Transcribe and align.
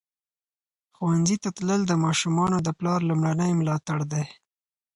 ښوونځي 0.95 1.35
ته 1.43 1.49
تلل 1.57 1.81
د 1.87 1.93
ماشومانو 2.05 2.57
د 2.61 2.69
پلار 2.79 2.99
لومړنی 3.09 3.51
ملاتړ 3.59 3.99
دی. 4.11 4.25